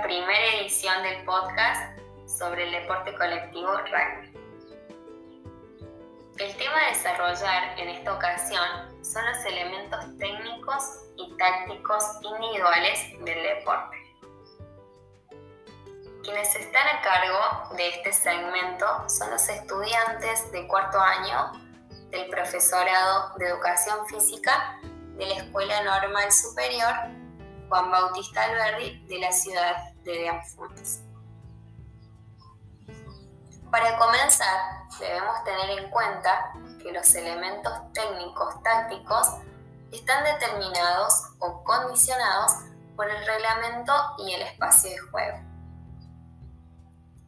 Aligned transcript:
primera 0.00 0.56
edición 0.56 1.02
del 1.02 1.24
podcast 1.24 1.98
sobre 2.26 2.64
el 2.64 2.72
deporte 2.72 3.14
colectivo 3.14 3.76
rugby. 3.76 4.32
El 6.38 6.56
tema 6.56 6.86
a 6.86 6.88
desarrollar 6.88 7.78
en 7.78 7.88
esta 7.90 8.14
ocasión 8.14 9.04
son 9.04 9.24
los 9.26 9.44
elementos 9.44 10.04
técnicos 10.18 10.82
y 11.16 11.36
tácticos 11.36 12.04
individuales 12.22 13.12
del 13.24 13.42
deporte. 13.42 13.96
Quienes 16.22 16.54
están 16.54 16.88
a 16.88 17.02
cargo 17.02 17.76
de 17.76 17.88
este 17.88 18.12
segmento 18.12 18.86
son 19.08 19.30
los 19.30 19.46
estudiantes 19.48 20.50
de 20.52 20.66
cuarto 20.68 20.98
año 21.00 21.52
del 22.10 22.28
profesorado 22.30 23.36
de 23.36 23.48
educación 23.48 24.06
física 24.06 24.80
de 25.16 25.26
la 25.26 25.34
Escuela 25.34 25.82
Normal 25.82 26.32
Superior 26.32 27.21
Juan 27.72 27.90
Bautista 27.90 28.42
Alberdi 28.42 29.02
de 29.06 29.18
la 29.18 29.32
ciudad 29.32 29.94
de 30.04 30.12
Deanfuentes. 30.12 31.00
Para 33.70 33.96
comenzar, 33.96 34.88
debemos 35.00 35.42
tener 35.42 35.78
en 35.78 35.90
cuenta 35.90 36.52
que 36.82 36.92
los 36.92 37.14
elementos 37.14 37.72
técnicos 37.94 38.62
tácticos 38.62 39.26
están 39.90 40.22
determinados 40.22 41.14
o 41.38 41.64
condicionados 41.64 42.56
por 42.94 43.08
el 43.08 43.24
reglamento 43.24 43.94
y 44.18 44.34
el 44.34 44.42
espacio 44.42 44.90
de 44.90 44.98
juego. 44.98 45.38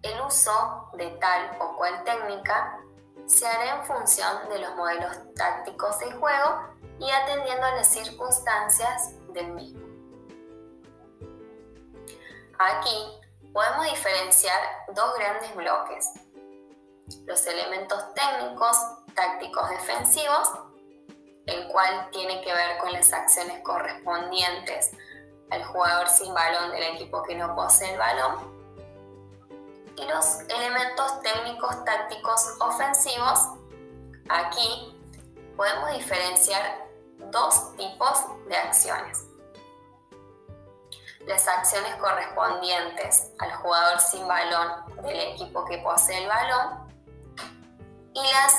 El 0.03 0.20
uso 0.20 0.91
de 0.92 1.09
tal 1.23 1.56
o 1.59 1.75
cual 1.79 2.05
técnica 2.05 2.81
se 3.25 3.47
hará 3.47 3.77
en 3.77 3.84
función 3.87 4.47
de 4.51 4.59
los 4.59 4.77
modelos 4.77 5.17
tácticos 5.37 5.98
de 6.01 6.12
juego 6.12 6.69
y 6.98 7.11
atendiendo 7.11 7.65
a 7.65 7.77
las 7.77 7.89
circunstancias 7.89 9.15
del 9.33 9.53
mismo. 9.53 9.84
Aquí 12.58 13.20
podemos 13.52 13.86
diferenciar 13.86 14.60
dos 14.94 15.14
grandes 15.19 15.55
bloques. 15.55 16.10
Los 17.27 17.47
elementos 17.47 18.14
técnicos, 18.14 18.77
tácticos 19.14 19.69
defensivos, 19.70 20.50
el 21.47 21.66
cual 21.69 22.08
tiene 22.10 22.41
que 22.42 22.52
ver 22.52 22.78
con 22.78 22.92
las 22.92 23.12
acciones 23.12 23.60
correspondientes 23.62 24.92
al 25.50 25.64
jugador 25.64 26.08
sin 26.08 26.32
balón 26.32 26.70
del 26.70 26.94
equipo 26.94 27.22
que 27.25 27.34
no 27.34 27.55
posee 27.55 27.92
el 27.92 27.98
balón. 27.98 28.55
Y 29.97 30.05
los 30.06 30.41
elementos 30.48 31.20
técnicos 31.22 31.84
tácticos 31.84 32.56
ofensivos, 32.60 33.41
aquí 34.28 34.97
podemos 35.56 35.92
diferenciar 35.92 36.88
dos 37.30 37.77
tipos 37.77 38.25
de 38.48 38.56
acciones 38.56 39.34
las 41.27 41.48
acciones 41.48 41.94
correspondientes 41.97 43.33
al 43.39 43.53
jugador 43.55 44.00
sin 44.00 44.27
balón 44.27 45.03
del 45.03 45.20
equipo 45.33 45.64
que 45.64 45.78
posee 45.78 46.22
el 46.22 46.28
balón 46.28 46.92
y 48.14 48.22
las 48.22 48.55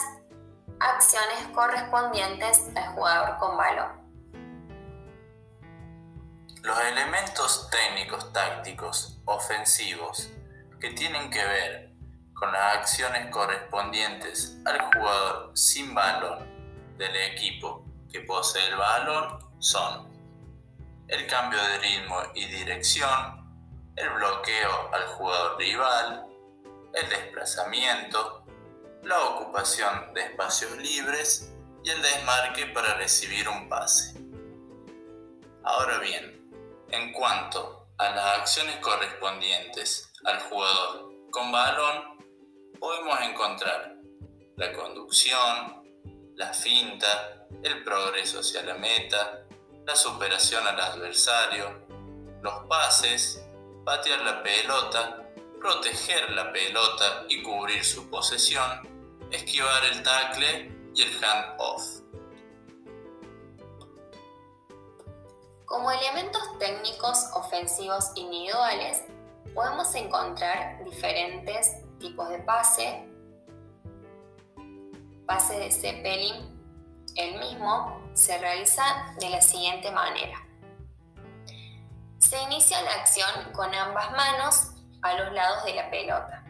acciones 0.80 1.48
correspondientes 1.54 2.70
al 2.76 2.94
jugador 2.94 3.38
con 3.38 3.58
balón. 3.58 4.06
Los 6.62 6.80
elementos 6.80 7.70
técnicos 7.70 8.34
tácticos 8.34 9.20
ofensivos 9.26 10.32
que 10.80 10.90
tienen 10.92 11.30
que 11.30 11.46
ver 11.46 11.92
con 12.34 12.52
las 12.52 12.78
acciones 12.78 13.30
correspondientes 13.32 14.58
al 14.66 14.82
jugador 14.92 15.52
sin 15.56 15.94
balón 15.94 16.96
del 16.98 17.16
equipo 17.16 17.86
que 18.12 18.22
posee 18.22 18.68
el 18.68 18.78
balón 18.78 19.40
son 19.60 20.15
el 21.08 21.28
cambio 21.28 21.62
de 21.62 21.78
ritmo 21.80 22.18
y 22.34 22.46
dirección, 22.46 23.94
el 23.96 24.10
bloqueo 24.10 24.94
al 24.94 25.08
jugador 25.08 25.58
rival, 25.58 26.26
el 26.94 27.10
desplazamiento, 27.10 28.46
la 29.04 29.20
ocupación 29.26 30.14
de 30.14 30.22
espacios 30.22 30.76
libres 30.78 31.54
y 31.84 31.90
el 31.90 32.02
desmarque 32.02 32.66
para 32.68 32.96
recibir 32.96 33.48
un 33.48 33.70
pase. 33.70 34.20
Ahora 35.64 36.00
bien, 36.00 36.50
en 36.90 37.14
cuanto 37.14 37.88
a 37.98 38.10
las 38.10 38.40
acciones 38.40 38.78
correspondientes 38.78 40.12
al 40.26 40.40
jugador 40.42 41.12
con 41.32 41.52
balón, 41.52 42.18
podemos 42.80 43.20
encontrar 43.22 43.96
la 44.58 44.74
conducción, 44.74 45.84
la 46.36 46.54
finta, 46.54 47.48
el 47.64 47.84
progreso 47.84 48.40
hacia 48.40 48.64
la 48.64 48.76
meta, 48.76 49.45
la 49.86 49.96
superación 49.96 50.66
al 50.66 50.80
adversario, 50.80 51.86
los 52.42 52.66
pases, 52.68 53.44
patear 53.84 54.22
la 54.22 54.42
pelota, 54.42 55.24
proteger 55.60 56.32
la 56.32 56.52
pelota 56.52 57.26
y 57.30 57.44
cubrir 57.44 57.84
su 57.84 58.10
posesión, 58.10 59.28
esquivar 59.32 59.84
el 59.86 60.04
tackle 60.04 60.72
y 60.96 61.02
el 61.02 61.24
hand-off. 61.24 62.02
Como 65.66 65.92
elementos 65.92 66.42
técnicos 66.60 67.26
ofensivos 67.34 68.12
individuales, 68.16 69.04
podemos 69.54 69.94
encontrar 69.96 70.84
diferentes 70.84 71.76
tipos 72.00 72.30
de 72.30 72.40
pase, 72.40 73.08
de 75.28 75.72
Zeppelin 75.72 76.56
el 77.16 77.40
mismo 77.40 78.05
se 78.16 78.38
realiza 78.38 79.14
de 79.20 79.30
la 79.30 79.42
siguiente 79.42 79.92
manera. 79.92 80.42
Se 82.18 82.42
inicia 82.42 82.82
la 82.82 82.92
acción 82.92 83.52
con 83.52 83.74
ambas 83.76 84.12
manos 84.12 84.72
a 85.02 85.14
los 85.14 85.34
lados 85.34 85.66
de 85.66 85.76
la 85.76 85.92
pelota. 85.92 86.44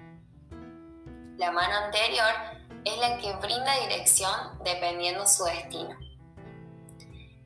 La 1.38 1.52
mano 1.52 1.76
anterior 1.86 2.34
es 2.86 2.98
la 3.00 3.18
que 3.18 3.34
brinda 3.38 3.80
dirección 3.80 4.64
dependiendo 4.64 5.28
su 5.28 5.44
destino. 5.44 5.98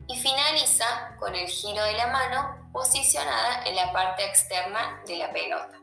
Y 0.07 0.19
finaliza 0.19 1.15
con 1.17 1.33
el 1.33 1.47
giro 1.47 1.83
de 1.83 1.93
la 1.93 2.07
mano 2.07 2.69
posicionada 2.73 3.63
en 3.65 3.75
la 3.75 3.91
parte 3.93 4.25
externa 4.25 5.01
de 5.07 5.17
la 5.17 5.31
pelota. 5.31 5.79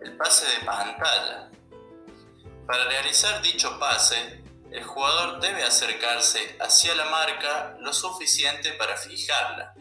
El 0.00 0.16
pase 0.16 0.46
de 0.46 0.66
pantalla. 0.66 1.48
Para 2.66 2.84
realizar 2.86 3.40
dicho 3.40 3.78
pase, 3.78 4.41
el 4.72 4.84
jugador 4.84 5.40
debe 5.40 5.62
acercarse 5.62 6.56
hacia 6.58 6.94
la 6.94 7.04
marca 7.06 7.76
lo 7.80 7.92
suficiente 7.92 8.72
para 8.72 8.96
fijarla. 8.96 9.74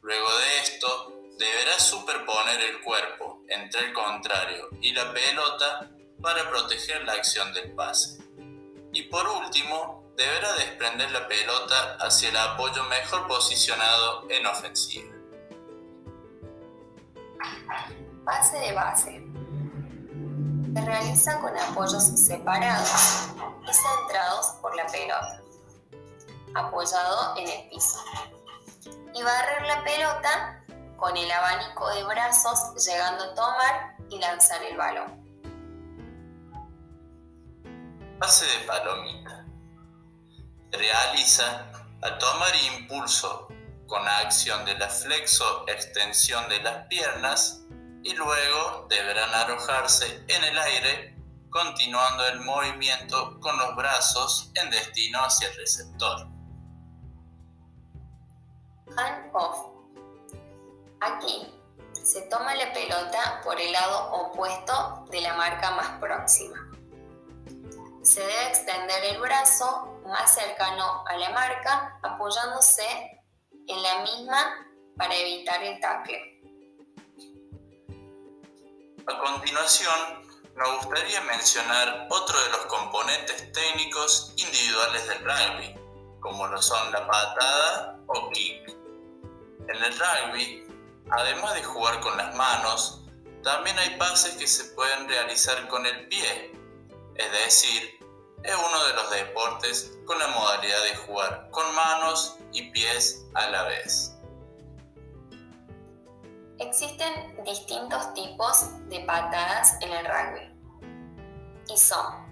Luego 0.00 0.38
de 0.38 0.58
esto, 0.62 1.12
deberá 1.36 1.78
superponer 1.78 2.60
el 2.60 2.80
cuerpo 2.80 3.42
entre 3.48 3.86
el 3.86 3.92
contrario 3.92 4.68
y 4.80 4.92
la 4.92 5.12
pelota 5.12 5.90
para 6.20 6.48
proteger 6.48 7.04
la 7.04 7.14
acción 7.14 7.52
del 7.52 7.72
pase. 7.72 8.22
Y 8.92 9.02
por 9.04 9.26
último, 9.26 10.12
deberá 10.16 10.52
desprender 10.54 11.10
la 11.10 11.26
pelota 11.26 11.96
hacia 12.00 12.28
el 12.28 12.36
apoyo 12.36 12.84
mejor 12.84 13.26
posicionado 13.26 14.30
en 14.30 14.46
ofensiva. 14.46 15.12
Pase 18.24 18.58
de 18.58 18.72
base. 18.72 19.31
Se 20.74 20.80
realiza 20.80 21.38
con 21.40 21.56
apoyos 21.58 22.02
separados 22.02 23.28
y 23.62 23.72
centrados 23.74 24.46
por 24.62 24.74
la 24.74 24.86
pelota, 24.86 25.42
apoyado 26.54 27.36
en 27.36 27.48
el 27.48 27.68
piso. 27.68 28.02
Y 29.14 29.22
barrer 29.22 29.66
la 29.66 29.84
pelota 29.84 30.64
con 30.96 31.14
el 31.14 31.30
abanico 31.30 31.90
de 31.90 32.04
brazos 32.04 32.86
llegando 32.86 33.24
a 33.24 33.34
tomar 33.34 33.96
y 34.08 34.18
lanzar 34.18 34.62
el 34.62 34.76
balón. 34.76 35.22
Pase 38.18 38.46
de 38.46 38.64
palomita. 38.66 39.44
realiza 40.70 41.66
al 42.00 42.18
tomar 42.18 42.54
impulso 42.78 43.48
con 43.86 44.02
la 44.04 44.18
acción 44.20 44.64
de 44.64 44.78
la 44.78 44.88
flexo-extensión 44.88 46.48
de 46.48 46.62
las 46.62 46.86
piernas 46.86 47.61
y 48.02 48.14
luego 48.14 48.86
deberán 48.88 49.34
arrojarse 49.34 50.24
en 50.28 50.44
el 50.44 50.58
aire 50.58 51.16
continuando 51.50 52.26
el 52.26 52.40
movimiento 52.40 53.38
con 53.40 53.56
los 53.58 53.76
brazos 53.76 54.50
en 54.54 54.70
destino 54.70 55.20
hacia 55.20 55.48
el 55.48 55.56
receptor. 55.56 56.26
Hand 58.96 59.30
off. 59.34 59.66
Aquí 61.00 61.52
se 61.92 62.22
toma 62.22 62.54
la 62.54 62.72
pelota 62.72 63.40
por 63.44 63.60
el 63.60 63.70
lado 63.70 64.12
opuesto 64.12 65.06
de 65.10 65.20
la 65.20 65.34
marca 65.34 65.70
más 65.72 66.00
próxima. 66.00 66.68
Se 68.02 68.20
debe 68.20 68.48
extender 68.48 69.04
el 69.04 69.20
brazo 69.20 70.00
más 70.06 70.34
cercano 70.34 71.04
a 71.06 71.16
la 71.16 71.30
marca 71.30 71.98
apoyándose 72.02 73.22
en 73.68 73.82
la 73.82 74.02
misma 74.02 74.66
para 74.96 75.14
evitar 75.14 75.62
el 75.62 75.78
tackle. 75.80 76.41
A 79.06 79.18
continuación, 79.18 80.22
me 80.54 80.76
gustaría 80.76 81.20
mencionar 81.22 82.06
otro 82.08 82.40
de 82.40 82.50
los 82.50 82.66
componentes 82.66 83.50
técnicos 83.52 84.32
individuales 84.36 85.08
del 85.08 85.18
rugby, 85.24 85.74
como 86.20 86.46
lo 86.46 86.62
son 86.62 86.92
la 86.92 87.04
patada 87.04 87.98
o 88.06 88.30
kick. 88.30 88.68
En 89.68 89.82
el 89.82 89.98
rugby, 89.98 90.68
además 91.10 91.54
de 91.54 91.64
jugar 91.64 91.98
con 91.98 92.16
las 92.16 92.32
manos, 92.36 93.00
también 93.42 93.76
hay 93.80 93.96
pases 93.96 94.36
que 94.36 94.46
se 94.46 94.64
pueden 94.74 95.08
realizar 95.08 95.66
con 95.66 95.84
el 95.84 96.06
pie, 96.06 96.52
es 97.16 97.32
decir, 97.44 97.98
es 98.44 98.54
uno 98.54 98.84
de 98.84 98.94
los 98.94 99.10
deportes 99.10 99.98
con 100.04 100.16
la 100.20 100.28
modalidad 100.28 100.82
de 100.84 100.96
jugar 100.96 101.48
con 101.50 101.74
manos 101.74 102.36
y 102.52 102.70
pies 102.70 103.24
a 103.34 103.48
la 103.48 103.64
vez. 103.64 104.14
Existen 106.62 107.42
distintos 107.42 108.14
tipos 108.14 108.88
de 108.88 109.00
patadas 109.00 109.76
en 109.80 109.92
el 109.92 110.06
rugby 110.06 110.48
y 111.68 111.76
son 111.76 112.24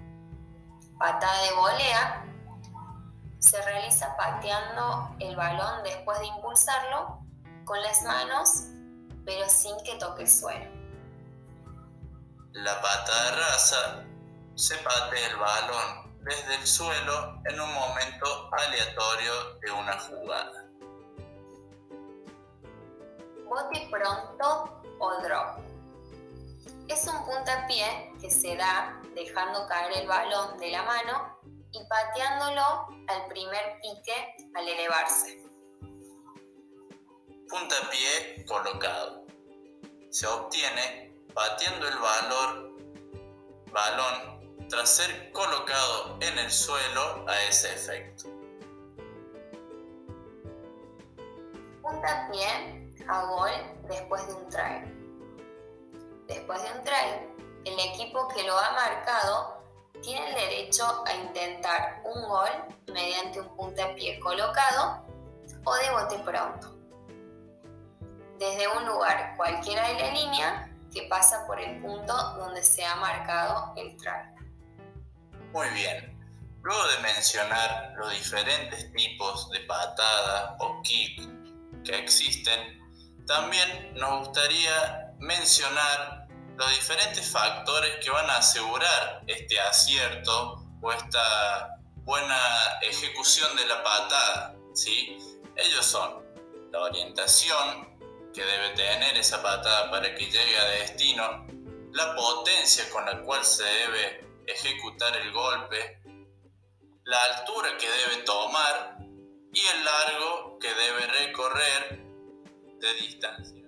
patada 1.00 1.43
de 1.43 1.53
volea, 1.55 2.25
se 3.41 3.61
realiza 3.61 4.17
pateando 4.17 5.17
el 5.19 5.35
balón 5.35 5.82
después 5.82 6.21
de 6.21 6.27
impulsarlo 6.27 7.19
con 7.65 7.82
las 7.82 8.03
manos, 8.03 8.67
pero 9.27 9.49
sin 9.49 9.77
que 9.82 9.97
toque 9.97 10.23
el 10.23 10.31
suelo. 10.31 10.71
La 12.53 12.81
pata 12.81 13.25
de 13.25 13.31
raza 13.33 14.05
se 14.55 14.76
patea 14.76 15.26
el 15.26 15.37
balón 15.38 16.19
desde 16.23 16.55
el 16.55 16.67
suelo 16.69 17.43
en 17.47 17.61
un 17.61 17.75
momento 17.75 18.49
aleatorio 18.53 19.55
de 19.61 19.71
una 19.73 19.99
jugada. 19.99 20.71
Bote 23.50 23.88
pronto 23.91 24.81
o 25.00 25.23
drop. 25.23 25.58
Es 26.87 27.05
un 27.08 27.25
puntapié 27.25 28.12
que 28.20 28.31
se 28.31 28.55
da 28.55 29.02
dejando 29.12 29.67
caer 29.67 30.02
el 30.02 30.06
balón 30.06 30.56
de 30.58 30.70
la 30.70 30.85
mano 30.85 31.37
y 31.73 31.85
pateándolo 31.88 32.62
al 33.08 33.26
primer 33.29 33.81
pique 33.82 34.37
al 34.55 34.69
elevarse. 34.69 35.43
Puntapié 37.49 38.44
colocado. 38.47 39.25
Se 40.11 40.29
obtiene 40.29 41.12
pateando 41.35 41.88
el 41.88 41.99
valor, 41.99 42.76
balón 43.73 44.69
tras 44.69 44.91
ser 44.91 45.32
colocado 45.32 46.19
en 46.20 46.38
el 46.38 46.52
suelo 46.52 47.29
a 47.29 47.43
ese 47.43 47.75
efecto. 47.75 48.29
Puntapié 51.82 52.80
a 53.08 53.25
gol 53.25 53.50
después 53.88 54.26
de 54.26 54.35
un 54.35 54.49
try. 54.49 55.00
Después 56.26 56.62
de 56.62 56.79
un 56.79 56.85
try, 56.85 57.31
el 57.64 57.79
equipo 57.93 58.29
que 58.29 58.43
lo 58.44 58.58
ha 58.58 58.73
marcado 58.73 59.62
tiene 60.02 60.29
el 60.29 60.35
derecho 60.35 61.05
a 61.06 61.14
intentar 61.14 62.02
un 62.05 62.23
gol 62.29 62.49
mediante 62.93 63.41
un 63.41 63.56
puntapié 63.56 64.19
colocado 64.20 65.05
o 65.64 65.75
de 65.75 65.91
bote 65.91 66.19
pronto. 66.20 66.76
Desde 68.38 68.69
un 68.69 68.87
lugar 68.87 69.35
cualquiera 69.37 69.88
de 69.88 69.94
la 69.94 70.11
línea 70.12 70.70
que 70.93 71.02
pasa 71.02 71.47
por 71.47 71.61
el 71.61 71.81
punto 71.82 72.14
donde 72.38 72.62
se 72.62 72.85
ha 72.85 72.97
marcado 72.97 73.75
el 73.76 73.97
try. 73.97 74.41
Muy 75.52 75.69
bien. 75.70 76.19
Luego 76.62 76.87
de 76.88 76.99
mencionar 77.00 77.94
los 77.97 78.11
diferentes 78.11 78.93
tipos 78.93 79.50
de 79.50 79.61
patada 79.61 80.56
o 80.61 80.81
kick 80.82 81.20
que 81.85 81.99
existen, 81.99 82.80
también 83.31 83.94
nos 83.94 84.27
gustaría 84.27 85.15
mencionar 85.21 86.27
los 86.56 86.69
diferentes 86.71 87.31
factores 87.31 88.05
que 88.05 88.11
van 88.11 88.29
a 88.29 88.38
asegurar 88.38 89.23
este 89.29 89.61
acierto 89.61 90.56
o 90.82 90.93
esta 90.93 91.77
buena 92.03 92.37
ejecución 92.82 93.56
de 93.56 93.67
la 93.67 93.85
patada. 93.85 94.56
¿sí? 94.75 95.17
Ellos 95.55 95.87
son 95.87 96.25
la 96.73 96.81
orientación 96.81 98.32
que 98.35 98.44
debe 98.44 98.71
tener 98.71 99.17
esa 99.17 99.41
patada 99.41 99.93
para 99.93 100.12
que 100.12 100.25
llegue 100.25 100.59
a 100.59 100.65
destino, 100.81 101.47
la 101.93 102.17
potencia 102.17 102.91
con 102.91 103.06
la 103.06 103.23
cual 103.23 103.44
se 103.44 103.62
debe 103.62 104.26
ejecutar 104.49 105.17
el 105.17 105.31
golpe, 105.31 106.03
la 107.05 107.23
altura 107.37 107.79
que 107.79 107.88
debe 107.88 108.25
tomar 108.25 108.97
y 109.53 109.61
el 109.67 109.85
largo 109.85 110.59
que 110.59 110.75
debe 110.75 111.06
recorrer 111.06 112.10
de 112.81 112.94
distancia. 112.94 113.61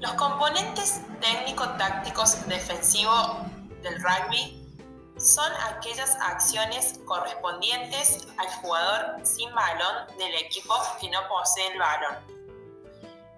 Los 0.00 0.12
componentes 0.14 1.00
técnico-tácticos 1.20 2.46
defensivos 2.48 3.36
del 3.82 4.02
rugby 4.02 4.62
son 5.16 5.52
aquellas 5.70 6.16
acciones 6.20 6.98
correspondientes 7.04 8.26
al 8.38 8.48
jugador 8.54 9.24
sin 9.24 9.54
balón 9.54 10.08
del 10.18 10.34
equipo 10.34 10.74
que 11.00 11.08
no 11.10 11.20
posee 11.28 11.72
el 11.72 11.78
balón. 11.78 12.16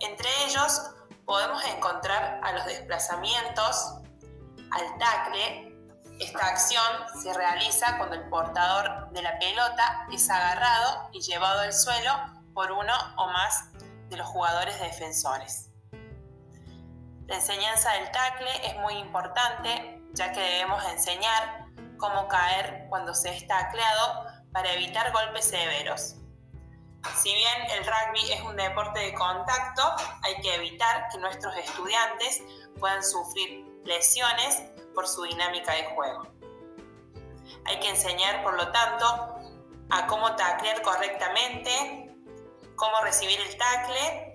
Entre 0.00 0.28
ellos 0.46 0.80
podemos 1.26 1.62
encontrar 1.66 2.40
a 2.42 2.52
los 2.52 2.64
desplazamientos, 2.66 3.94
al 4.70 4.98
tackle. 4.98 5.73
Esta 6.20 6.46
acción 6.46 6.84
se 7.20 7.32
realiza 7.34 7.98
cuando 7.98 8.14
el 8.14 8.28
portador 8.28 9.10
de 9.10 9.22
la 9.22 9.38
pelota 9.38 10.06
es 10.12 10.30
agarrado 10.30 11.08
y 11.12 11.20
llevado 11.20 11.60
al 11.60 11.72
suelo 11.72 12.12
por 12.54 12.70
uno 12.70 12.92
o 13.16 13.26
más 13.26 13.72
de 14.08 14.16
los 14.16 14.26
jugadores 14.28 14.78
defensores. 14.78 15.70
La 17.26 17.36
enseñanza 17.36 17.92
del 17.92 18.10
tackle 18.12 18.50
es 18.64 18.76
muy 18.76 18.94
importante 18.94 20.00
ya 20.12 20.30
que 20.30 20.40
debemos 20.40 20.84
enseñar 20.84 21.66
cómo 21.98 22.28
caer 22.28 22.86
cuando 22.88 23.12
se 23.14 23.34
está 23.34 23.58
tacleado 23.58 24.26
para 24.52 24.72
evitar 24.72 25.10
golpes 25.12 25.46
severos. 25.46 26.16
Si 27.16 27.34
bien 27.34 27.62
el 27.72 27.84
rugby 27.84 28.32
es 28.32 28.40
un 28.42 28.56
deporte 28.56 29.00
de 29.00 29.14
contacto, 29.14 29.82
hay 30.22 30.40
que 30.40 30.54
evitar 30.54 31.08
que 31.10 31.18
nuestros 31.18 31.56
estudiantes 31.56 32.42
puedan 32.78 33.02
sufrir 33.02 33.64
lesiones 33.84 34.62
por 34.94 35.08
su 35.08 35.22
dinámica 35.24 35.72
de 35.74 35.84
juego. 35.94 36.22
Hay 37.66 37.80
que 37.80 37.88
enseñar, 37.88 38.42
por 38.42 38.54
lo 38.54 38.70
tanto, 38.72 39.06
a 39.90 40.06
cómo 40.06 40.34
taclear 40.36 40.80
correctamente, 40.82 42.14
cómo 42.76 43.00
recibir 43.02 43.40
el 43.40 43.56
tackle 43.56 44.34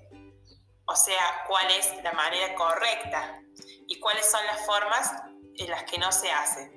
o 0.91 0.95
sea, 0.95 1.45
cuál 1.47 1.67
es 1.69 2.03
la 2.03 2.11
manera 2.13 2.55
correcta 2.55 3.39
y 3.87 3.99
cuáles 3.99 4.29
son 4.29 4.43
las 4.47 4.65
formas 4.65 5.13
en 5.55 5.69
las 5.69 5.83
que 5.83 5.99
no 5.99 6.11
se 6.11 6.31
hace. 6.31 6.71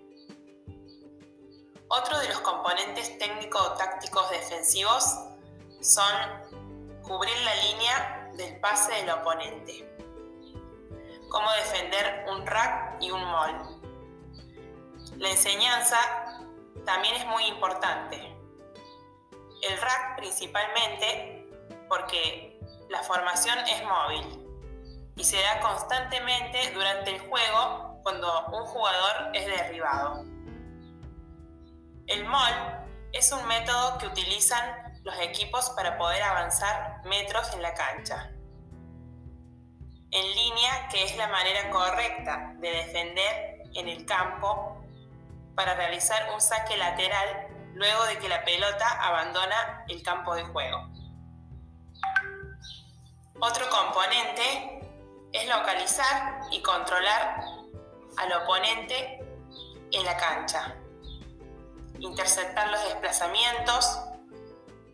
Otro 1.89 2.19
de 2.19 2.29
los 2.29 2.41
componentes 2.41 3.19
técnico-tácticos 3.19 4.31
defensivos 4.31 5.05
son 5.81 7.01
cubrir 7.03 7.37
la 7.39 7.55
línea 7.55 8.31
del 8.35 8.61
pase 8.61 8.93
del 8.97 9.11
oponente, 9.11 9.92
cómo 11.33 11.51
defender 11.53 12.27
un 12.29 12.47
rack 12.47 12.99
y 13.01 13.11
un 13.11 13.25
mall. 13.25 13.81
La 15.17 15.31
enseñanza 15.31 15.99
también 16.85 17.17
es 17.17 17.27
muy 17.27 17.45
importante. 17.47 18.17
El 19.63 19.81
rack 19.81 20.17
principalmente 20.19 21.49
porque 21.89 22.61
la 22.91 23.03
formación 23.03 23.59
es 23.61 23.83
móvil 23.85 24.47
y 25.17 25.25
se 25.25 25.41
da 25.41 25.61
constantemente 25.61 26.71
durante 26.73 27.15
el 27.15 27.21
juego 27.21 27.99
cuando 28.03 28.47
un 28.49 28.67
jugador 28.67 29.31
es 29.33 29.47
derribado. 29.47 30.25
El 32.09 32.27
MOL 32.27 32.85
es 33.13 33.33
un 33.33 33.47
método 33.47 33.97
que 33.99 34.07
utilizan 34.07 35.01
los 35.03 35.19
equipos 35.21 35.71
para 35.71 35.97
poder 35.97 36.23
avanzar 36.23 37.01
metros 37.05 37.55
en 37.55 37.63
la 37.63 37.73
cancha. 37.73 38.33
En 40.13 40.31
línea, 40.35 40.89
que 40.91 41.05
es 41.05 41.17
la 41.17 41.27
manera 41.29 41.71
correcta 41.71 42.53
de 42.57 42.71
defender 42.71 43.63
en 43.75 43.89
el 43.89 44.05
campo 44.05 44.85
para 45.55 45.75
realizar 45.75 46.31
un 46.35 46.41
saque 46.41 46.77
lateral 46.77 47.49
luego 47.75 48.05
de 48.05 48.19
que 48.19 48.29
la 48.29 48.45
pelota 48.45 48.87
abandona 49.01 49.85
el 49.89 50.03
campo 50.03 50.35
de 50.35 50.45
juego. 50.45 50.87
Otro 53.41 53.69
componente 53.71 54.81
es 55.33 55.49
localizar 55.49 56.43
y 56.51 56.61
controlar 56.61 57.41
al 58.19 58.33
oponente 58.35 59.19
en 59.93 60.05
la 60.05 60.17
cancha, 60.19 60.77
interceptar 61.99 62.71
los 62.71 62.85
desplazamientos 62.85 63.99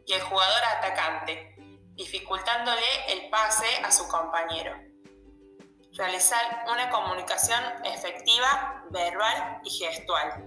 y 0.06 0.12
el 0.12 0.22
jugador 0.22 0.64
atacante, 0.76 1.56
dificultándole 1.96 2.87
el 3.08 3.28
pase 3.30 3.66
a 3.84 3.90
su 3.90 4.06
compañero. 4.06 4.88
Realizar 5.98 6.64
una 6.72 6.88
comunicación 6.90 7.60
efectiva, 7.84 8.84
verbal 8.90 9.60
y 9.64 9.70
gestual. 9.70 10.44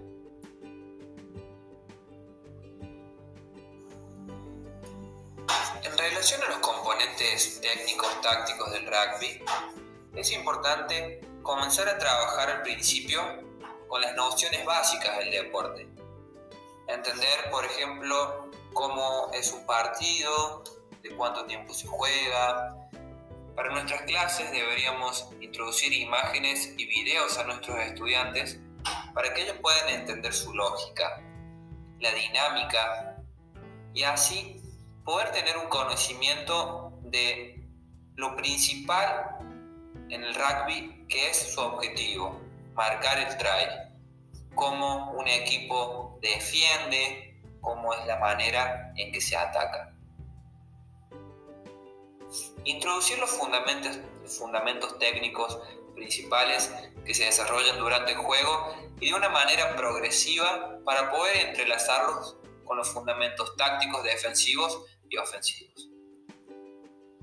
En 5.84 5.98
relación 5.98 6.42
a 6.44 6.46
los 6.52 6.60
componentes 6.60 7.60
técnicos 7.60 8.22
tácticos 8.22 8.72
del 8.72 8.86
rugby, 8.86 9.44
es 10.16 10.32
importante 10.32 11.20
comenzar 11.44 11.90
a 11.90 11.98
trabajar 11.98 12.50
al 12.50 12.62
principio 12.62 13.22
con 13.90 14.00
las 14.00 14.16
nociones 14.16 14.66
básicas 14.66 15.18
del 15.18 15.32
deporte. 15.32 15.90
entender, 16.88 17.52
por 17.52 17.66
ejemplo, 17.66 18.50
cómo 18.74 19.30
es 19.34 19.52
un 19.52 19.66
partido, 19.66 20.64
de 21.02 21.14
cuánto 21.18 21.44
tiempo 21.46 21.74
se 21.74 21.88
juega. 21.88 22.81
Para 23.62 23.74
nuestras 23.74 24.02
clases 24.02 24.52
deberíamos 24.52 25.30
introducir 25.40 25.94
imágenes 25.94 26.74
y 26.80 26.88
videos 26.88 27.38
a 27.38 27.44
nuestros 27.44 27.78
estudiantes 27.78 28.60
para 29.14 29.32
que 29.36 29.44
ellos 29.44 29.58
puedan 29.62 29.88
entender 29.90 30.34
su 30.34 30.52
lógica, 30.52 31.22
la 32.00 32.12
dinámica 32.12 33.24
y 33.94 34.02
así 34.02 34.60
poder 35.06 35.32
tener 35.32 35.58
un 35.58 35.68
conocimiento 35.70 36.92
de 37.04 37.64
lo 38.16 38.36
principal 38.36 39.38
en 40.10 40.24
el 40.24 40.34
rugby 40.34 41.06
que 41.08 41.30
es 41.30 41.54
su 41.54 41.62
objetivo, 41.62 42.42
marcar 42.74 43.20
el 43.20 43.38
try, 43.38 44.56
cómo 44.56 45.12
un 45.12 45.28
equipo 45.28 46.18
defiende, 46.20 47.40
cómo 47.62 47.94
es 47.94 48.08
la 48.08 48.18
manera 48.18 48.92
en 48.98 49.12
que 49.12 49.22
se 49.22 49.38
ataca. 49.38 49.94
Introducir 52.64 53.18
los 53.20 53.30
fundamentos, 53.30 54.98
técnicos 55.00 55.60
principales 55.96 56.72
que 57.06 57.14
se 57.14 57.26
desarrollan 57.26 57.78
durante 57.78 58.12
el 58.12 58.18
juego 58.18 58.76
y 59.00 59.10
de 59.10 59.16
una 59.16 59.30
manera 59.30 59.76
progresiva 59.76 60.80
para 60.86 61.12
poder 61.12 61.48
entrelazarlos 61.48 62.38
con 62.64 62.78
los 62.78 62.90
fundamentos 62.90 63.56
tácticos 63.58 64.04
defensivos 64.04 64.86
y 65.10 65.18
ofensivos. 65.18 65.90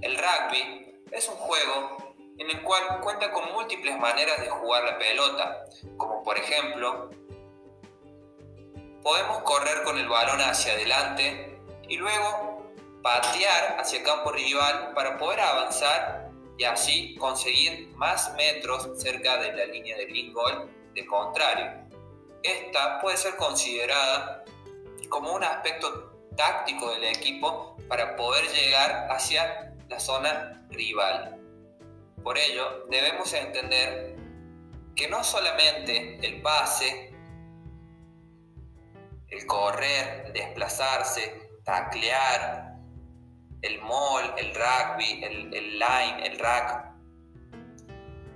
El 0.01 0.17
rugby 0.17 1.03
es 1.11 1.29
un 1.29 1.37
juego 1.37 2.15
en 2.39 2.51
el 2.51 2.63
cual 2.63 3.01
cuenta 3.01 3.33
con 3.33 3.53
múltiples 3.53 3.99
maneras 3.99 4.41
de 4.41 4.49
jugar 4.49 4.85
la 4.85 4.99
pelota, 4.99 5.65
como 5.97 6.23
por 6.23 6.39
ejemplo, 6.39 7.11
podemos 9.03 9.43
correr 9.43 9.83
con 9.83 9.99
el 9.99 10.09
balón 10.09 10.41
hacia 10.41 10.75
adelante 10.75 11.59
y 11.89 11.97
luego 11.97 12.48
patear 13.09 13.81
hacia 13.81 14.03
campo 14.03 14.31
rival 14.33 14.93
para 14.95 15.17
poder 15.17 15.41
avanzar 15.41 16.31
y 16.59 16.65
así 16.65 17.17
conseguir 17.17 17.89
más 17.97 18.35
metros 18.35 18.87
cerca 19.01 19.39
de 19.39 19.51
la 19.55 19.65
línea 19.65 19.97
del 19.97 20.13
link 20.13 20.35
goal 20.35 20.69
de 20.93 21.07
contrario. 21.07 21.89
Esta 22.43 23.01
puede 23.01 23.17
ser 23.17 23.37
considerada 23.37 24.45
como 25.09 25.33
un 25.33 25.43
aspecto 25.43 26.13
táctico 26.37 26.91
del 26.91 27.05
equipo 27.05 27.79
para 27.89 28.15
poder 28.15 28.45
llegar 28.53 29.09
hacia 29.11 29.75
la 29.89 29.99
zona 29.99 30.67
rival. 30.69 31.41
Por 32.23 32.37
ello, 32.37 32.85
debemos 32.91 33.33
entender 33.33 34.17
que 34.95 35.09
no 35.09 35.25
solamente 35.25 36.19
el 36.21 36.43
pase, 36.43 37.15
el 39.29 39.47
correr, 39.47 40.25
el 40.27 40.33
desplazarse, 40.35 41.49
taclear, 41.65 42.68
el 43.63 43.81
mall, 43.83 44.35
el 44.37 44.55
rugby, 44.55 45.25
el, 45.25 45.79
line, 45.79 46.27
el 46.27 46.39
rack, 46.39 46.93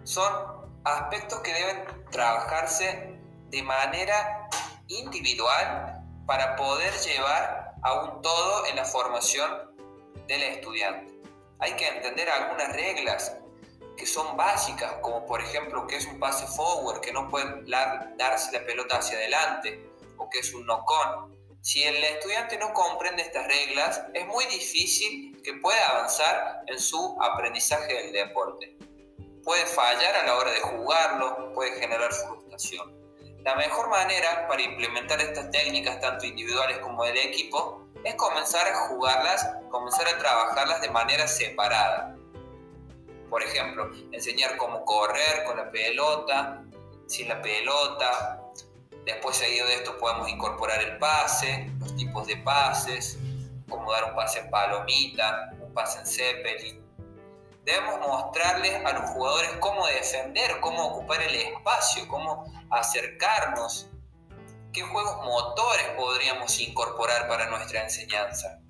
son 0.04 0.70
aspectos 0.84 1.40
que 1.40 1.52
deben 1.52 1.84
trabajarse 2.10 3.18
de 3.50 3.62
manera 3.62 4.48
individual 4.88 6.02
para 6.26 6.56
poder 6.56 6.92
llevar 6.94 7.74
a 7.82 7.94
un 8.02 8.22
todo 8.22 8.66
en 8.66 8.76
la 8.76 8.84
formación 8.84 9.72
del 10.26 10.42
estudiante. 10.42 11.12
Hay 11.58 11.74
que 11.74 11.86
entender 11.86 12.28
algunas 12.28 12.72
reglas 12.72 13.36
que 13.96 14.06
son 14.06 14.36
básicas, 14.36 14.94
como 15.00 15.26
por 15.26 15.40
ejemplo 15.40 15.86
que 15.86 15.96
es 15.96 16.06
un 16.06 16.18
pase 16.18 16.46
forward, 16.46 17.00
que 17.00 17.12
no 17.12 17.28
puede 17.28 17.62
darse 18.16 18.58
la 18.58 18.64
pelota 18.66 18.98
hacia 18.98 19.16
adelante, 19.16 19.88
o 20.16 20.28
que 20.28 20.38
es 20.40 20.52
un 20.54 20.64
knock-on. 20.64 21.36
Si 21.62 21.80
el 21.84 22.02
estudiante 22.02 22.58
no 22.58 22.74
comprende 22.74 23.22
estas 23.22 23.46
reglas, 23.46 24.02
es 24.14 24.26
muy 24.26 24.44
difícil 24.46 25.40
que 25.44 25.54
pueda 25.54 25.90
avanzar 25.90 26.64
en 26.66 26.80
su 26.80 27.16
aprendizaje 27.22 27.94
del 27.94 28.12
deporte. 28.12 28.76
Puede 29.44 29.64
fallar 29.66 30.16
a 30.16 30.26
la 30.26 30.38
hora 30.38 30.50
de 30.50 30.58
jugarlo, 30.58 31.52
puede 31.54 31.78
generar 31.80 32.12
frustración. 32.12 32.92
La 33.44 33.54
mejor 33.54 33.90
manera 33.90 34.48
para 34.48 34.60
implementar 34.60 35.20
estas 35.20 35.52
técnicas, 35.52 36.00
tanto 36.00 36.26
individuales 36.26 36.78
como 36.78 37.04
del 37.04 37.18
equipo, 37.18 37.86
es 38.02 38.16
comenzar 38.16 38.66
a 38.66 38.88
jugarlas, 38.88 39.48
comenzar 39.70 40.08
a 40.08 40.18
trabajarlas 40.18 40.82
de 40.82 40.90
manera 40.90 41.28
separada. 41.28 42.16
Por 43.30 43.40
ejemplo, 43.40 43.88
enseñar 44.10 44.56
cómo 44.56 44.84
correr 44.84 45.44
con 45.46 45.58
la 45.58 45.70
pelota, 45.70 46.64
sin 47.06 47.28
la 47.28 47.40
pelota. 47.40 48.41
Después, 49.04 49.36
seguido 49.36 49.66
de 49.66 49.74
esto, 49.74 49.98
podemos 49.98 50.28
incorporar 50.28 50.80
el 50.82 50.98
pase, 50.98 51.70
los 51.78 51.96
tipos 51.96 52.26
de 52.26 52.36
pases, 52.36 53.18
cómo 53.68 53.92
dar 53.92 54.04
un 54.04 54.14
pase 54.14 54.40
en 54.40 54.50
palomita, 54.50 55.50
un 55.60 55.72
pase 55.74 55.98
en 56.00 56.06
zeppelin. 56.06 56.82
Debemos 57.64 58.00
mostrarles 58.00 58.84
a 58.84 58.92
los 58.92 59.10
jugadores 59.10 59.50
cómo 59.60 59.86
defender, 59.86 60.60
cómo 60.60 60.86
ocupar 60.88 61.22
el 61.22 61.34
espacio, 61.34 62.06
cómo 62.08 62.44
acercarnos, 62.70 63.88
qué 64.72 64.82
juegos 64.82 65.24
motores 65.24 65.88
podríamos 65.96 66.58
incorporar 66.60 67.28
para 67.28 67.50
nuestra 67.50 67.82
enseñanza 67.82 68.62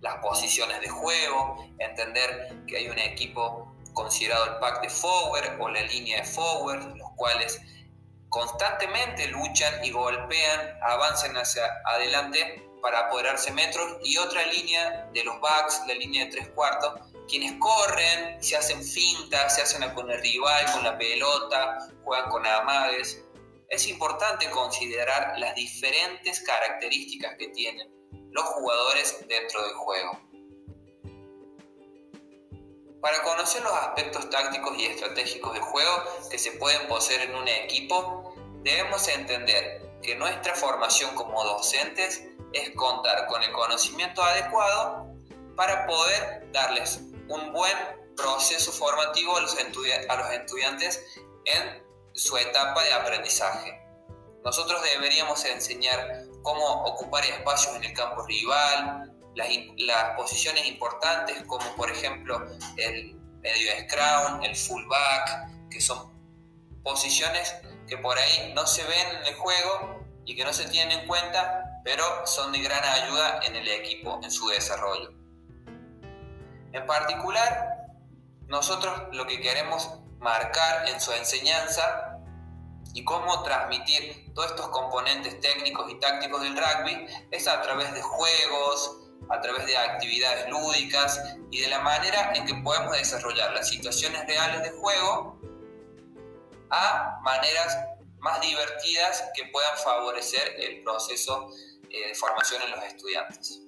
las 0.00 0.16
posiciones 0.16 0.80
de 0.80 0.88
juego, 0.88 1.56
entender 1.78 2.64
que 2.66 2.76
hay 2.76 2.88
un 2.88 2.98
equipo 2.98 3.74
considerado 3.92 4.44
el 4.44 4.58
pack 4.58 4.82
de 4.82 4.90
forward 4.90 5.60
o 5.60 5.68
la 5.68 5.82
línea 5.82 6.18
de 6.18 6.24
forward, 6.24 6.96
los 6.96 7.10
cuales 7.16 7.60
constantemente 8.28 9.28
luchan 9.28 9.84
y 9.84 9.90
golpean, 9.90 10.78
avanzan 10.82 11.36
hacia 11.36 11.64
adelante 11.84 12.62
para 12.82 13.00
apoderarse 13.00 13.52
metros 13.52 13.98
y 14.02 14.16
otra 14.18 14.44
línea 14.46 15.08
de 15.12 15.24
los 15.24 15.40
backs, 15.40 15.82
la 15.86 15.94
línea 15.94 16.26
de 16.26 16.30
tres 16.30 16.48
cuartos, 16.50 17.00
quienes 17.28 17.54
corren, 17.58 18.42
se 18.42 18.56
hacen 18.56 18.82
fintas, 18.82 19.56
se 19.56 19.62
hacen 19.62 19.88
con 19.94 20.10
el 20.10 20.20
rival, 20.20 20.72
con 20.72 20.84
la 20.84 20.96
pelota, 20.96 21.78
juegan 22.04 22.30
con 22.30 22.46
amagues. 22.46 23.24
Es 23.68 23.86
importante 23.86 24.48
considerar 24.50 25.38
las 25.38 25.54
diferentes 25.54 26.40
características 26.40 27.36
que 27.38 27.48
tienen 27.48 27.88
los 28.30 28.44
jugadores 28.44 29.26
dentro 29.28 29.62
del 29.62 29.74
juego. 29.74 30.27
Para 33.00 33.22
conocer 33.22 33.62
los 33.62 33.72
aspectos 33.72 34.28
tácticos 34.28 34.76
y 34.76 34.86
estratégicos 34.86 35.52
del 35.52 35.62
juego 35.62 36.02
que 36.30 36.38
se 36.38 36.52
pueden 36.52 36.88
poseer 36.88 37.30
en 37.30 37.36
un 37.36 37.46
equipo, 37.46 38.34
debemos 38.62 39.06
entender 39.08 39.88
que 40.02 40.16
nuestra 40.16 40.54
formación 40.54 41.14
como 41.14 41.44
docentes 41.44 42.24
es 42.52 42.70
contar 42.74 43.26
con 43.26 43.42
el 43.42 43.52
conocimiento 43.52 44.22
adecuado 44.22 45.06
para 45.54 45.86
poder 45.86 46.50
darles 46.52 47.00
un 47.28 47.52
buen 47.52 47.76
proceso 48.16 48.72
formativo 48.72 49.36
a 49.36 49.42
los, 49.42 49.56
estudiantes 49.56 51.04
en 51.44 51.84
su 52.14 52.36
etapa 52.36 52.82
de 52.82 52.92
aprendizaje. 52.92 53.80
Nosotros 54.44 54.82
deberíamos 54.82 55.44
enseñar 55.44 56.24
cómo 56.42 56.84
ocupar 56.84 57.24
espacios 57.24 57.76
en 57.76 57.84
el 57.84 57.92
campo 57.92 58.22
rival, 58.22 59.12
las, 59.38 60.16
posiciones 60.16 60.66
importantes 60.66 61.42
como 61.46 61.64
por 61.76 61.90
ejemplo 61.90 62.46
el 62.76 63.14
medio 63.40 63.70
scrum, 63.82 64.42
el 64.42 64.56
fullback, 64.56 65.70
que 65.70 65.80
son 65.80 66.12
posiciones 66.82 67.54
que 67.86 67.96
por 67.98 68.18
ahí 68.18 68.52
no 68.54 68.66
se 68.66 68.82
ven 68.84 69.16
en 69.20 69.26
el 69.26 69.34
juego 69.34 70.04
y 70.24 70.36
que 70.36 70.44
no 70.44 70.52
se 70.52 70.68
tienen 70.68 71.00
en 71.00 71.06
cuenta, 71.06 71.80
pero 71.84 72.04
son 72.26 72.52
de 72.52 72.60
gran 72.60 72.84
ayuda 72.84 73.40
en 73.44 73.56
el 73.56 73.68
equipo, 73.68 74.20
en 74.22 74.30
su 74.30 74.48
desarrollo. 74.48 75.12
En 76.72 76.84
particular, 76.86 77.86
nosotros 78.46 79.04
lo 79.12 79.26
que 79.26 79.40
queremos 79.40 79.88
marcar 80.18 80.88
en 80.88 81.00
su 81.00 81.12
enseñanza 81.12 82.18
y 82.92 83.04
cómo 83.04 83.42
transmitir 83.42 84.32
todos 84.34 84.50
estos 84.50 84.68
componentes 84.68 85.40
técnicos 85.40 85.90
y 85.90 85.98
tácticos 86.00 86.42
del 86.42 86.56
rugby 86.56 87.06
es 87.30 87.46
a 87.46 87.62
través 87.62 87.92
de 87.94 88.02
juegos, 88.02 89.07
a 89.30 89.40
través 89.40 89.66
de 89.66 89.76
actividades 89.76 90.48
lúdicas 90.50 91.36
y 91.50 91.60
de 91.60 91.68
la 91.68 91.80
manera 91.80 92.32
en 92.34 92.46
que 92.46 92.54
podemos 92.56 92.96
desarrollar 92.96 93.52
las 93.52 93.68
situaciones 93.68 94.26
reales 94.26 94.62
de 94.62 94.70
juego 94.70 95.38
a 96.70 97.18
maneras 97.22 97.78
más 98.20 98.40
divertidas 98.40 99.30
que 99.34 99.44
puedan 99.52 99.76
favorecer 99.78 100.54
el 100.58 100.82
proceso 100.82 101.50
eh, 101.90 102.08
de 102.08 102.14
formación 102.14 102.62
en 102.62 102.70
los 102.72 102.84
estudiantes. 102.84 103.62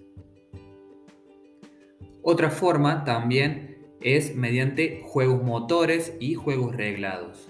Otra 2.22 2.50
forma 2.50 3.04
también 3.04 3.96
es 4.00 4.34
mediante 4.34 5.02
juegos 5.06 5.42
motores 5.42 6.14
y 6.20 6.34
juegos 6.34 6.74
reglados. 6.74 7.49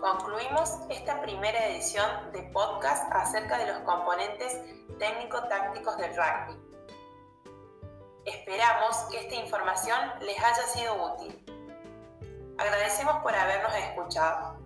Concluimos 0.00 0.78
esta 0.90 1.20
primera 1.20 1.66
edición 1.68 2.06
de 2.32 2.42
podcast 2.52 3.10
acerca 3.12 3.58
de 3.58 3.66
los 3.66 3.78
componentes 3.78 4.60
técnico-tácticos 4.98 5.96
del 5.96 6.10
rugby. 6.14 6.56
Esperamos 8.26 8.96
que 9.10 9.20
esta 9.20 9.34
información 9.34 9.98
les 10.20 10.38
haya 10.38 10.62
sido 10.68 11.14
útil. 11.14 11.44
Agradecemos 12.58 13.16
por 13.22 13.34
habernos 13.34 13.74
escuchado. 13.74 14.60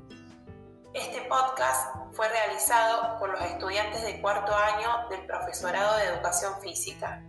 Este 0.93 1.23
podcast 1.23 1.97
fue 2.13 2.29
realizado 2.29 3.19
por 3.19 3.31
los 3.31 3.41
estudiantes 3.41 4.05
de 4.05 4.21
cuarto 4.21 4.53
año 4.55 5.09
del 5.09 5.25
Profesorado 5.27 5.97
de 5.97 6.05
Educación 6.05 6.53
Física 6.61 7.23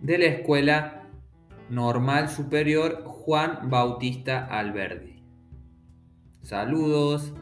de 0.00 0.18
la 0.18 0.26
Escuela 0.26 1.06
Normal 1.70 2.28
Superior 2.28 3.02
Juan 3.04 3.70
Bautista 3.70 4.46
Alberdi. 4.50 5.17
Saludos. 6.48 7.34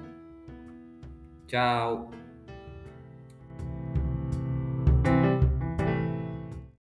Chao. 1.47 2.11